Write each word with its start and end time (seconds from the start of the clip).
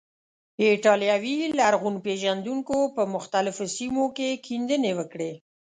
ایټالوي 0.63 1.37
لرغون 1.59 1.95
پیژندونکو 2.05 2.77
په 2.95 3.01
مختلفو 3.15 3.65
سیمو 3.75 4.05
کې 4.17 4.29
کیندنې 4.45 4.91
وکړې. 4.99 5.31